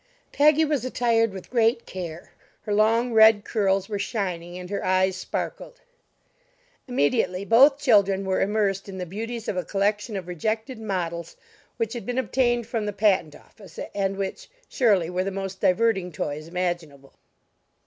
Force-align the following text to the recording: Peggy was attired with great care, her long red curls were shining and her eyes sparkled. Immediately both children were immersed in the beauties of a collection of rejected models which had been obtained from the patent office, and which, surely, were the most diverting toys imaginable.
Peggy 0.31 0.65
was 0.65 0.83
attired 0.83 1.31
with 1.31 1.51
great 1.51 1.85
care, 1.85 2.31
her 2.63 2.73
long 2.73 3.13
red 3.13 3.45
curls 3.45 3.87
were 3.87 3.99
shining 3.99 4.57
and 4.57 4.67
her 4.71 4.83
eyes 4.83 5.15
sparkled. 5.15 5.79
Immediately 6.87 7.45
both 7.45 7.77
children 7.77 8.25
were 8.25 8.41
immersed 8.41 8.89
in 8.89 8.97
the 8.97 9.05
beauties 9.05 9.47
of 9.47 9.57
a 9.57 9.63
collection 9.63 10.15
of 10.17 10.27
rejected 10.27 10.79
models 10.79 11.35
which 11.77 11.93
had 11.93 12.07
been 12.07 12.17
obtained 12.17 12.65
from 12.65 12.87
the 12.87 12.93
patent 12.93 13.35
office, 13.35 13.77
and 13.93 14.17
which, 14.17 14.49
surely, 14.67 15.07
were 15.07 15.23
the 15.23 15.29
most 15.29 15.61
diverting 15.61 16.11
toys 16.11 16.47
imaginable. 16.47 17.13